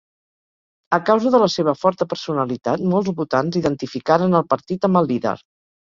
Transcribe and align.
A 0.97 0.99
causa 1.09 1.31
de 1.35 1.41
la 1.43 1.49
seva 1.57 1.75
forta 1.83 2.09
personalitat, 2.15 2.87
molts 2.95 3.15
votants 3.23 3.63
identificaren 3.63 4.39
el 4.43 4.51
partit 4.57 4.93
amb 4.93 5.03
el 5.03 5.15
líder. 5.17 5.41